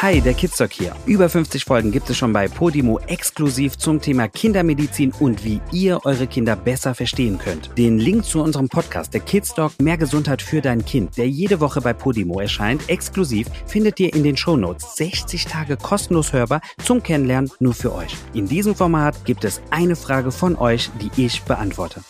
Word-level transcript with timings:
Hi, 0.00 0.20
der 0.20 0.34
Kidstock 0.34 0.72
hier. 0.72 0.94
Über 1.06 1.28
50 1.28 1.64
Folgen 1.64 1.90
gibt 1.90 2.08
es 2.08 2.16
schon 2.16 2.32
bei 2.32 2.46
Podimo 2.46 3.00
exklusiv 3.08 3.76
zum 3.78 4.00
Thema 4.00 4.28
Kindermedizin 4.28 5.12
und 5.18 5.44
wie 5.44 5.60
ihr 5.72 5.98
eure 6.04 6.28
Kinder 6.28 6.54
besser 6.54 6.94
verstehen 6.94 7.36
könnt. 7.36 7.76
Den 7.76 7.98
Link 7.98 8.24
zu 8.24 8.40
unserem 8.40 8.68
Podcast, 8.68 9.12
der 9.12 9.22
Kidstock 9.22 9.72
Mehr 9.82 9.96
Gesundheit 9.96 10.40
für 10.40 10.60
dein 10.60 10.84
Kind, 10.84 11.16
der 11.16 11.28
jede 11.28 11.58
Woche 11.58 11.80
bei 11.80 11.94
Podimo 11.94 12.38
erscheint, 12.38 12.88
exklusiv, 12.88 13.48
findet 13.66 13.98
ihr 13.98 14.14
in 14.14 14.22
den 14.22 14.36
Shownotes. 14.36 14.94
60 14.94 15.46
Tage 15.46 15.76
kostenlos 15.76 16.32
hörbar 16.32 16.60
zum 16.84 17.02
Kennenlernen 17.02 17.50
nur 17.58 17.74
für 17.74 17.92
euch. 17.92 18.14
In 18.34 18.46
diesem 18.46 18.76
Format 18.76 19.24
gibt 19.24 19.42
es 19.42 19.60
eine 19.70 19.96
Frage 19.96 20.30
von 20.30 20.54
euch, 20.54 20.90
die 21.02 21.10
ich 21.20 21.42
beantworte. 21.42 22.02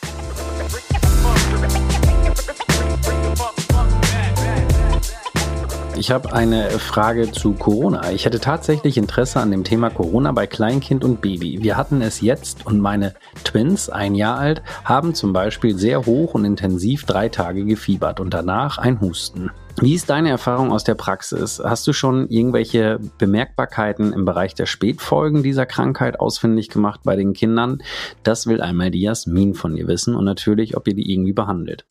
Ich 6.08 6.14
habe 6.14 6.32
eine 6.32 6.70
Frage 6.70 7.32
zu 7.32 7.52
Corona. 7.52 8.12
Ich 8.12 8.24
hätte 8.24 8.40
tatsächlich 8.40 8.96
Interesse 8.96 9.40
an 9.40 9.50
dem 9.50 9.62
Thema 9.62 9.90
Corona 9.90 10.32
bei 10.32 10.46
Kleinkind 10.46 11.04
und 11.04 11.20
Baby. 11.20 11.62
Wir 11.62 11.76
hatten 11.76 12.00
es 12.00 12.22
jetzt 12.22 12.64
und 12.64 12.80
meine 12.80 13.12
Twins, 13.44 13.90
ein 13.90 14.14
Jahr 14.14 14.38
alt, 14.38 14.62
haben 14.84 15.12
zum 15.12 15.34
Beispiel 15.34 15.76
sehr 15.76 16.06
hoch 16.06 16.32
und 16.32 16.46
intensiv 16.46 17.04
drei 17.04 17.28
Tage 17.28 17.66
gefiebert 17.66 18.20
und 18.20 18.32
danach 18.32 18.78
ein 18.78 19.02
Husten. 19.02 19.50
Wie 19.82 19.92
ist 19.92 20.08
deine 20.08 20.30
Erfahrung 20.30 20.72
aus 20.72 20.82
der 20.82 20.94
Praxis? 20.94 21.60
Hast 21.62 21.86
du 21.86 21.92
schon 21.92 22.26
irgendwelche 22.30 23.00
Bemerkbarkeiten 23.18 24.14
im 24.14 24.24
Bereich 24.24 24.54
der 24.54 24.64
Spätfolgen 24.64 25.42
dieser 25.42 25.66
Krankheit 25.66 26.20
ausfindig 26.20 26.70
gemacht 26.70 27.00
bei 27.04 27.16
den 27.16 27.34
Kindern? 27.34 27.82
Das 28.22 28.46
will 28.46 28.62
einmal 28.62 28.90
die 28.90 29.02
Jasmin 29.02 29.52
von 29.52 29.76
dir 29.76 29.86
wissen 29.88 30.14
und 30.14 30.24
natürlich, 30.24 30.74
ob 30.74 30.88
ihr 30.88 30.94
die 30.94 31.12
irgendwie 31.12 31.34
behandelt. 31.34 31.84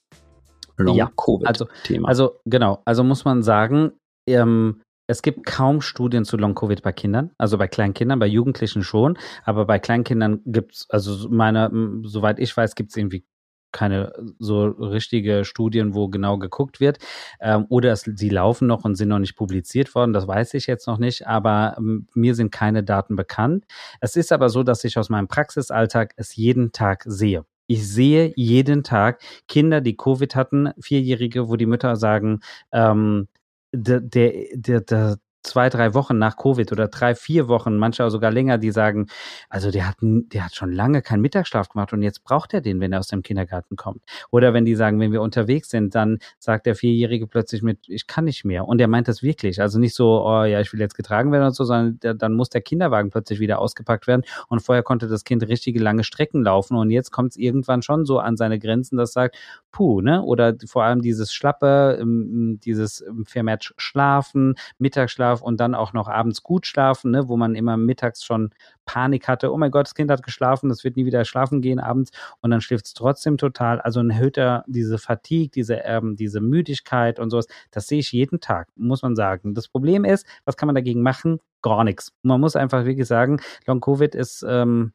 Long-Covid-Thema. 0.78 2.08
Also, 2.08 2.30
also 2.30 2.40
genau, 2.46 2.82
also 2.84 3.04
muss 3.04 3.24
man 3.24 3.44
sagen, 3.44 3.94
ähm, 4.28 4.82
es 5.08 5.22
gibt 5.22 5.46
kaum 5.46 5.82
Studien 5.82 6.26
zu 6.26 6.36
Long-Covid 6.38 6.82
bei 6.82 6.92
Kindern, 6.92 7.32
also 7.38 7.58
bei 7.58 7.68
kleinen 7.68 7.94
Kindern, 7.94 8.20
bei 8.20 8.28
Jugendlichen 8.28 8.84
schon, 8.84 9.18
aber 9.46 9.66
bei 9.66 9.80
Kleinkindern 9.80 10.42
gibt 10.46 10.76
es, 10.76 10.90
also 10.90 11.30
meine, 11.30 11.72
soweit 12.04 12.40
ich 12.40 12.56
weiß, 12.56 12.76
gibt 12.76 12.92
es 12.92 12.98
irgendwie 12.98 13.26
keine 13.72 14.14
so 14.40 14.66
richtige 14.66 15.46
Studien, 15.46 15.94
wo 15.94 16.08
genau 16.08 16.38
geguckt 16.38 16.80
wird. 16.80 17.00
Ähm, 17.40 17.66
oder 17.70 17.92
es, 17.92 18.02
sie 18.02 18.30
laufen 18.30 18.68
noch 18.68 18.86
und 18.86 18.96
sind 18.96 19.10
noch 19.10 19.20
nicht 19.20 19.36
publiziert 19.36 19.94
worden, 19.96 20.14
das 20.14 20.28
weiß 20.28 20.54
ich 20.56 20.68
jetzt 20.68 20.88
noch 20.88 20.98
nicht, 20.98 21.28
aber 21.28 21.76
ähm, 21.78 22.08
mir 22.14 22.36
sind 22.36 22.52
keine 22.52 22.84
Daten 22.84 23.16
bekannt. 23.16 23.66
Es 24.02 24.16
ist 24.16 24.32
aber 24.32 24.50
so, 24.50 24.64
dass 24.64 24.84
ich 24.84 24.98
aus 24.98 25.10
meinem 25.10 25.28
Praxisalltag 25.28 26.14
es 26.18 26.36
jeden 26.36 26.72
Tag 26.72 27.04
sehe. 27.06 27.46
Ich 27.70 27.88
sehe 27.88 28.32
jeden 28.38 28.84
Tag 28.84 29.22
Kinder, 29.48 29.82
die 29.82 29.98
Covid 29.98 30.36
hatten, 30.36 30.72
Vierjährige, 30.80 31.50
wo 31.50 31.58
die 31.58 31.66
Mütter 31.66 31.98
sagen, 31.98 32.40
ähm, 32.72 33.28
der, 33.74 34.00
der, 34.02 34.32
der, 34.56 34.82
der, 34.82 35.18
zwei, 35.48 35.70
drei 35.70 35.94
Wochen 35.94 36.18
nach 36.18 36.38
Covid 36.38 36.72
oder 36.72 36.88
drei, 36.88 37.16
vier 37.16 37.48
Wochen, 37.48 37.78
manchmal 37.78 38.10
sogar 38.12 38.32
länger, 38.32 38.58
die 38.58 38.72
sagen, 38.72 39.08
also 39.50 39.72
der 39.72 39.88
hat, 39.88 39.98
der 40.02 40.46
hat 40.46 40.56
schon 40.56 40.72
lange 40.72 41.02
keinen 41.02 41.22
Mittagsschlaf 41.22 41.70
gemacht 41.70 41.94
und 41.94 42.02
jetzt 42.02 42.24
braucht 42.24 42.54
er 42.54 42.62
den, 42.62 42.80
wenn 42.80 42.94
er 42.94 43.00
aus 43.00 43.08
dem 43.08 43.24
Kindergarten 43.24 43.76
kommt. 43.76 44.02
Oder 44.32 44.54
wenn 44.54 44.66
die 44.66 44.76
sagen, 44.76 45.00
wenn 45.00 45.12
wir 45.12 45.22
unterwegs 45.22 45.70
sind, 45.70 45.96
dann 45.96 46.20
sagt 46.40 46.66
der 46.66 46.76
Vierjährige 46.76 47.28
plötzlich 47.28 47.62
mit, 47.62 47.80
ich 47.88 48.08
kann 48.08 48.26
nicht 48.26 48.46
mehr. 48.46 48.68
Und 48.68 48.80
er 48.80 48.88
meint 48.88 49.08
das 49.08 49.24
wirklich. 49.24 49.62
Also 49.62 49.80
nicht 49.80 49.96
so, 49.96 50.26
oh 50.26 50.44
ja, 50.44 50.62
ich 50.62 50.72
will 50.74 50.80
jetzt 50.80 50.96
getragen 50.96 51.32
werden 51.32 51.46
und 51.46 51.56
so, 51.56 51.64
sondern 51.64 52.00
der, 52.00 52.14
dann 52.14 52.34
muss 52.34 52.50
der 52.50 52.62
Kinderwagen 52.62 53.10
plötzlich 53.10 53.40
wieder 53.40 53.60
ausgepackt 53.60 54.08
werden. 54.08 54.24
Und 54.48 54.62
vorher 54.62 54.84
konnte 54.84 55.08
das 55.08 55.24
Kind 55.24 55.48
richtige 55.48 55.80
lange 55.80 56.04
Strecken 56.04 56.44
laufen 56.44 56.76
und 56.78 56.92
jetzt 56.92 57.12
kommt 57.12 57.32
es 57.32 57.38
irgendwann 57.38 57.82
schon 57.82 58.06
so 58.06 58.20
an 58.20 58.38
seine 58.38 58.60
Grenzen, 58.60 58.98
dass 58.98 59.14
sagt, 59.14 59.38
puh, 59.72 60.02
ne? 60.02 60.22
Oder 60.22 60.56
vor 60.66 60.84
allem 60.84 61.02
dieses 61.02 61.34
Schlappe, 61.34 61.98
ähm, 62.00 62.60
dieses 62.64 63.04
vermehrt 63.26 63.74
Schlafen, 63.78 64.56
Mittagsschlaf, 64.78 65.37
Mittagsschlaf 65.38 65.42
und 65.42 65.60
dann 65.60 65.76
auch 65.76 65.94
noch 65.94 66.08
abends 66.08 66.44
gut 66.44 66.66
schlafen, 66.66 67.12
ne, 67.12 67.28
wo 67.28 67.38
man 67.38 67.56
immer 67.56 67.78
mittags 67.78 68.24
schon 68.24 68.52
Panik 68.86 69.28
hatte, 69.28 69.52
oh 69.52 69.58
mein 69.58 69.72
Gott, 69.72 69.88
das 69.88 69.96
Kind 69.96 70.12
hat 70.12 70.24
geschlafen, 70.24 70.70
das 70.70 70.84
wird 70.84 70.96
nie 70.96 71.06
wieder 71.06 71.26
schlafen 71.26 71.62
gehen 71.62 71.80
abends 71.80 72.12
und 72.42 72.52
dann 72.52 72.62
schläft 72.62 72.86
es 72.86 72.94
trotzdem 72.94 73.38
total. 73.38 73.82
Also 73.82 74.00
ein 74.00 74.10
erhöhter, 74.10 74.64
diese 74.68 74.98
Fatigue, 74.98 75.50
diese, 75.50 75.76
ähm, 75.76 76.16
diese 76.16 76.42
Müdigkeit 76.42 77.20
und 77.20 77.30
sowas, 77.30 77.48
das 77.72 77.88
sehe 77.88 78.00
ich 78.00 78.12
jeden 78.12 78.40
Tag, 78.40 78.70
muss 78.76 79.02
man 79.02 79.16
sagen. 79.16 79.54
Das 79.54 79.68
Problem 79.68 80.06
ist, 80.06 80.26
was 80.46 80.58
kann 80.58 80.68
man 80.68 80.76
dagegen 80.76 81.02
machen? 81.02 81.40
Gar 81.62 81.84
nichts. 81.84 82.14
Man 82.24 82.40
muss 82.40 82.56
einfach 82.56 82.86
wirklich 82.86 83.08
sagen, 83.08 83.42
Long 83.66 83.82
Covid 83.82 84.16
ist, 84.16 84.46
ähm, 84.48 84.94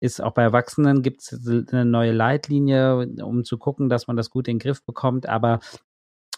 ist 0.00 0.20
auch 0.20 0.32
bei 0.32 0.42
Erwachsenen 0.42 1.00
gibt 1.00 1.22
es 1.22 1.48
eine 1.72 1.86
neue 1.86 2.12
Leitlinie, 2.12 3.06
um 3.22 3.44
zu 3.44 3.56
gucken, 3.56 3.88
dass 3.88 4.06
man 4.06 4.16
das 4.16 4.28
gut 4.28 4.48
in 4.48 4.56
den 4.56 4.58
Griff 4.58 4.84
bekommt. 4.84 5.26
Aber 5.26 5.60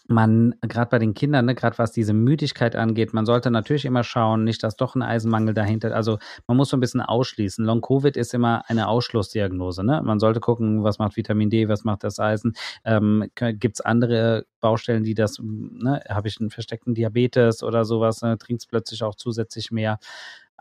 man, 0.09 0.55
gerade 0.63 0.91
bei 0.91 0.99
den 0.99 1.15
Kindern, 1.15 1.47
ne, 1.47 1.55
gerade 1.55 1.79
was 1.79 1.93
diese 1.93 2.13
Müdigkeit 2.13 2.77
angeht, 2.77 3.13
man 3.13 3.27
sollte 3.27 3.51
natürlich 3.51 3.85
immer 3.85 4.05
schauen, 4.05 4.45
nicht, 4.45 4.63
dass 4.63 4.77
doch 4.77 4.95
ein 4.95 5.03
Eisenmangel 5.03 5.55
dahinter, 5.55 5.95
also 5.95 6.19
man 6.47 6.57
muss 6.57 6.69
so 6.69 6.77
ein 6.77 6.81
bisschen 6.81 7.01
ausschließen. 7.01 7.65
Long-Covid 7.65 8.17
ist 8.17 8.35
immer 8.35 8.63
eine 8.69 8.89
Ausschlussdiagnose. 8.89 9.85
Ne? 9.85 10.03
Man 10.05 10.19
sollte 10.19 10.41
gucken, 10.41 10.85
was 10.85 10.99
macht 10.99 11.17
Vitamin 11.17 11.51
D, 11.51 11.69
was 11.69 11.85
macht 11.85 12.05
das 12.05 12.19
Eisen. 12.19 12.55
Ähm, 12.85 13.25
Gibt 13.35 13.77
es 13.77 13.81
andere 13.81 14.47
Baustellen, 14.67 15.05
die 15.05 15.15
das, 15.15 15.39
ne, 15.41 16.03
habe 16.09 16.29
ich 16.29 16.41
einen 16.41 16.51
versteckten 16.51 16.95
Diabetes 16.95 17.63
oder 17.63 17.85
sowas, 17.85 18.23
ne, 18.23 18.37
trinkt 18.39 18.63
es 18.63 18.67
plötzlich 18.67 19.03
auch 19.03 19.15
zusätzlich 19.15 19.71
mehr 19.71 19.99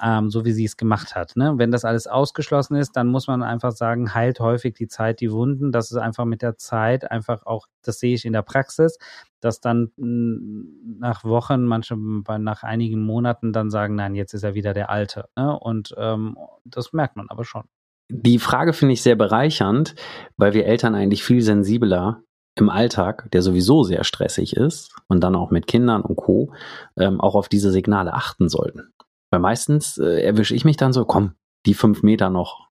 ähm, 0.02 0.30
so 0.30 0.46
wie 0.46 0.52
sie 0.52 0.66
es 0.66 0.78
gemacht 0.78 1.16
hat. 1.16 1.36
Ne? 1.36 1.54
Wenn 1.58 1.72
das 1.72 1.86
alles 1.86 2.08
ausgeschlossen 2.08 2.76
ist, 2.76 2.96
dann 2.96 3.08
muss 3.08 3.28
man 3.28 3.44
einfach 3.44 3.72
sagen, 3.72 4.14
heilt 4.14 4.40
häufig 4.40 4.74
die 4.74 4.88
Zeit 4.88 5.22
die 5.22 5.32
Wunden. 5.32 5.72
Das 5.72 5.92
ist 5.92 5.98
einfach 5.98 6.26
mit 6.26 6.42
der 6.42 6.58
Zeit 6.58 7.10
einfach 7.10 7.46
auch, 7.46 7.68
das 7.82 8.00
sehe 8.00 8.14
ich 8.14 8.26
in 8.26 8.34
der 8.34 8.42
Praxis, 8.42 8.98
dass 9.40 9.62
dann 9.62 9.92
hm, 9.98 10.98
nach 11.00 11.24
Wochen, 11.24 11.64
manche 11.64 11.96
nach 11.96 12.64
einigen 12.64 13.02
Monaten 13.02 13.54
dann 13.54 13.70
sagen, 13.70 13.96
nein, 13.96 14.16
jetzt 14.16 14.34
ist 14.34 14.44
er 14.44 14.54
wieder 14.54 14.74
der 14.74 14.90
Alte. 14.90 15.30
Ne? 15.38 15.58
Und 15.58 15.96
ähm, 15.98 16.38
das 16.66 16.94
merkt 16.94 17.16
man 17.16 17.30
aber 17.30 17.46
schon. 17.46 17.64
Die 18.10 18.38
Frage 18.38 18.74
finde 18.74 18.94
ich 18.94 19.02
sehr 19.02 19.16
bereichernd, 19.16 19.96
weil 20.38 20.54
wir 20.54 20.66
Eltern 20.66 20.94
eigentlich 20.94 21.24
viel 21.24 21.42
sensibler 21.42 22.22
im 22.56 22.70
Alltag, 22.70 23.30
der 23.32 23.42
sowieso 23.42 23.84
sehr 23.84 24.04
stressig 24.04 24.56
ist 24.56 24.96
und 25.08 25.22
dann 25.22 25.36
auch 25.36 25.52
mit 25.52 25.68
Kindern 25.68 26.02
und 26.02 26.16
Co., 26.16 26.54
ähm, 26.98 27.20
auch 27.20 27.36
auf 27.36 27.50
diese 27.50 27.72
Signale 27.72 28.14
achten 28.14 28.50
sollten. 28.50 28.94
Weil 29.30 29.42
meistens 29.42 29.98
äh, 29.98 30.22
erwische 30.22 30.56
ich 30.56 30.66
mich 30.66 30.78
dann 30.78 30.94
so, 30.94 31.06
komm, 31.06 31.34
die 31.66 31.74
fünf 31.74 32.04
Meter 32.04 32.30
noch, 32.30 32.70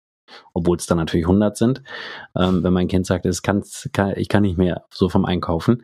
obwohl 0.54 0.78
es 0.78 0.88
dann 0.88 0.98
natürlich 0.98 1.26
100 1.26 1.56
sind. 1.56 1.84
Ähm, 2.36 2.64
wenn 2.64 2.74
mein 2.74 2.88
Kind 2.88 3.06
sagt, 3.06 3.26
es 3.26 3.44
kann, 3.44 3.64
ich 4.16 4.30
kann 4.30 4.42
nicht 4.42 4.58
mehr 4.58 4.86
so 4.90 5.10
vom 5.10 5.26
Einkaufen. 5.26 5.84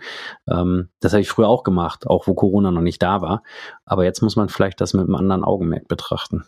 Ähm, 0.50 0.90
das 1.00 1.14
habe 1.14 1.22
ich 1.22 1.30
früher 1.30 1.48
auch 1.48 1.64
gemacht, 1.64 2.08
auch 2.08 2.28
wo 2.28 2.34
Corona 2.34 2.72
noch 2.72 2.82
nicht 2.82 3.02
da 3.02 3.22
war. 3.22 3.44
Aber 3.86 4.03
jetzt 4.03 4.22
muss 4.22 4.36
man 4.36 4.50
vielleicht 4.50 4.82
das 4.82 4.94
mit 4.94 5.06
einem 5.06 5.16
anderen 5.16 5.44
Augenmerk 5.44 5.88
betrachten. 5.88 6.46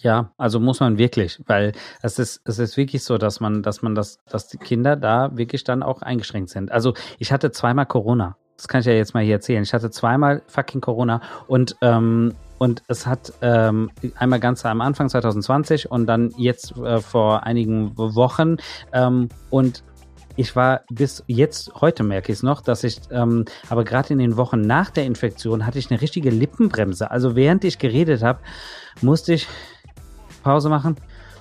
Ja, 0.00 0.32
also 0.36 0.60
muss 0.60 0.78
man 0.80 0.96
wirklich, 0.96 1.42
weil 1.46 1.72
es 2.02 2.18
ist, 2.18 2.40
es 2.44 2.58
ist 2.58 2.76
wirklich 2.76 3.02
so, 3.02 3.18
dass 3.18 3.40
man, 3.40 3.62
dass 3.62 3.82
man 3.82 3.94
das, 3.94 4.18
dass 4.30 4.46
die 4.46 4.58
Kinder 4.58 4.94
da 4.94 5.36
wirklich 5.36 5.64
dann 5.64 5.82
auch 5.82 6.02
eingeschränkt 6.02 6.50
sind. 6.50 6.70
Also 6.70 6.94
ich 7.18 7.32
hatte 7.32 7.50
zweimal 7.50 7.86
Corona. 7.86 8.36
Das 8.56 8.68
kann 8.68 8.80
ich 8.80 8.86
ja 8.86 8.92
jetzt 8.92 9.14
mal 9.14 9.22
hier 9.22 9.34
erzählen. 9.34 9.62
Ich 9.62 9.74
hatte 9.74 9.90
zweimal 9.90 10.42
fucking 10.46 10.80
Corona 10.80 11.20
und 11.46 11.76
ähm, 11.80 12.34
und 12.58 12.82
es 12.88 13.06
hat 13.06 13.32
ähm, 13.40 13.90
einmal 14.16 14.40
ganz 14.40 14.66
am 14.66 14.80
Anfang 14.80 15.08
2020 15.08 15.90
und 15.90 16.06
dann 16.06 16.32
jetzt 16.36 16.76
äh, 16.76 17.00
vor 17.00 17.44
einigen 17.44 17.96
Wochen. 17.96 18.56
Ähm, 18.92 19.28
und 19.50 19.84
ich 20.34 20.54
war 20.54 20.82
bis 20.90 21.24
jetzt, 21.26 21.72
heute 21.80 22.02
merke 22.02 22.32
ich 22.32 22.38
es 22.38 22.42
noch, 22.42 22.60
dass 22.60 22.84
ich, 22.84 23.00
ähm, 23.10 23.44
aber 23.68 23.84
gerade 23.84 24.12
in 24.12 24.18
den 24.18 24.36
Wochen 24.36 24.60
nach 24.60 24.90
der 24.90 25.04
Infektion 25.04 25.66
hatte 25.66 25.78
ich 25.78 25.90
eine 25.90 26.00
richtige 26.00 26.30
Lippenbremse. 26.30 27.10
Also 27.10 27.36
während 27.36 27.64
ich 27.64 27.78
geredet 27.78 28.22
habe, 28.22 28.40
musste 29.00 29.34
ich 29.34 29.46
Pause 30.42 30.68
machen 30.68 30.96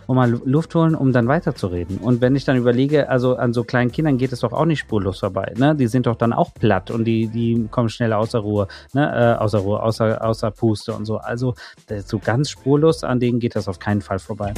und 0.08 0.16
mal 0.16 0.31
Luft 0.46 0.74
holen, 0.74 0.96
um 0.96 1.12
dann 1.12 1.28
weiterzureden. 1.28 1.97
Und 1.97 2.22
wenn 2.22 2.35
ich 2.35 2.46
dann 2.46 2.58
überlege, 2.58 3.09
also 3.09 3.35
an 3.35 3.53
so 3.53 3.63
kleinen 3.63 3.91
Kindern 3.91 4.18
geht 4.18 4.31
es 4.31 4.40
doch 4.40 4.53
auch 4.53 4.66
nicht 4.66 4.80
spurlos 4.80 5.19
vorbei. 5.19 5.53
Ne? 5.58 5.75
Die 5.75 5.88
sind 5.88 6.08
doch 6.08 6.16
dann 6.16 6.34
auch 6.34 6.53
platt 6.53 6.90
und 6.90 7.06
die, 7.06 7.27
die 7.27 7.68
kommen 7.69 7.89
schnell 7.89 8.13
außer 8.13 8.39
Ruhe, 8.39 8.68
ne? 8.94 9.36
äh, 9.38 9.42
außer 9.42 9.60
Ruhe, 9.60 9.83
außer, 9.83 10.24
außer 10.24 10.51
Puste 10.51 10.94
und 10.94 11.06
so. 11.06 11.18
Also 11.18 11.54
so 12.06 12.19
ganz 12.19 12.50
spurlos 12.50 13.04
an 13.04 13.19
denen 13.19 13.39
geht 13.39 13.56
das 13.56 13.68
auf 13.68 13.80
keinen 13.80 14.01
Fall 14.01 14.19
vorbei. 14.19 14.54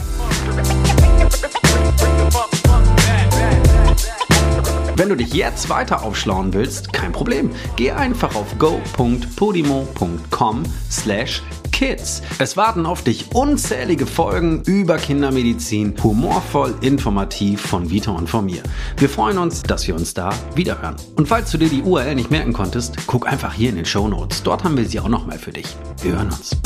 Wenn 4.96 5.10
du 5.10 5.16
dich 5.16 5.34
jetzt 5.34 5.70
weiter 5.70 6.04
aufschlauen 6.04 6.54
willst, 6.54 6.92
kein 6.92 7.14
Problem. 7.14 7.52
Geh 7.78 7.92
einfach 7.92 8.36
auf 8.36 8.60
go.podimo.com 8.60 10.64
slash 10.90 11.42
kids. 11.80 12.22
Es 12.40 12.58
warten 12.58 12.86
auf 12.86 13.04
dich 13.04 13.34
unzählige 13.34 14.06
Folgen 14.06 14.64
über 14.66 14.98
Kindermedizin, 14.98 15.96
humorvoll, 16.04 16.76
informativ 16.82 17.62
von 17.62 17.90
Vita 17.90 18.12
und 18.12 18.30
von 18.30 18.46
mir. 18.46 18.62
Wir 18.98 19.08
freuen 19.08 19.38
uns, 19.38 19.64
dass 19.64 19.88
wir 19.88 19.96
uns 19.96 20.14
da 20.14 20.32
wiederhören. 20.56 20.98
Und 21.16 21.30
falls 21.30 21.52
du 21.52 21.58
dir 21.58 21.70
die 21.70 21.82
URL 21.82 22.16
nicht 22.16 22.32
merken 22.32 22.52
konntest, 22.52 23.08
guck 23.08 23.28
einfach 23.32 23.54
hier 23.54 23.70
in 23.70 23.78
den 23.78 23.86
Show 23.86 24.10
Notes. 24.10 24.44
Dort 24.44 24.66
haben 24.66 24.76
wir 24.76 24.86
sie 24.86 25.00
auch 25.00 25.08
nochmal 25.08 25.40
für 25.40 25.54
dich. 25.54 25.68
Wir 26.02 26.18
hören 26.18 26.28
uns. 26.28 26.58